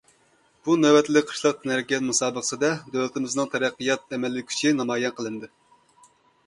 بۇ 0.67 0.77
نۆۋەتلىك 0.83 1.27
قىشلىق 1.31 1.59
تەنھەرىكەت 1.65 2.05
مۇسابىقىسىدە 2.07 2.73
دۆلىتىمىزنىڭ 2.97 3.53
تەرەققىيات 3.53 4.19
ئەمەلىي 4.19 4.49
كۈچى 4.51 4.75
نامايان 4.81 5.17
قىلىندى. 5.21 5.55